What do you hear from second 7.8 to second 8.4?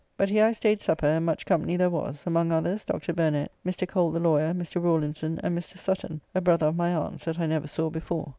before.